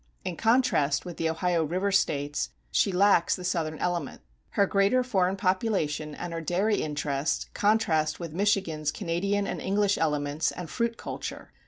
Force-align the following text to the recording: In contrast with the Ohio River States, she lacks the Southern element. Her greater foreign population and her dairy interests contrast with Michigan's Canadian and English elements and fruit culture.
In 0.25 0.35
contrast 0.35 1.05
with 1.05 1.17
the 1.17 1.29
Ohio 1.29 1.63
River 1.63 1.91
States, 1.91 2.49
she 2.71 2.91
lacks 2.91 3.35
the 3.35 3.43
Southern 3.43 3.77
element. 3.77 4.21
Her 4.57 4.65
greater 4.65 5.03
foreign 5.03 5.35
population 5.35 6.15
and 6.15 6.33
her 6.33 6.41
dairy 6.41 6.77
interests 6.81 7.45
contrast 7.53 8.19
with 8.19 8.33
Michigan's 8.33 8.89
Canadian 8.91 9.45
and 9.45 9.61
English 9.61 9.99
elements 9.99 10.51
and 10.51 10.71
fruit 10.71 10.97
culture. 10.97 11.51